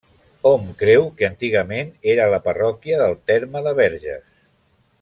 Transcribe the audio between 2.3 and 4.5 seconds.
la parròquia del terme de Verges.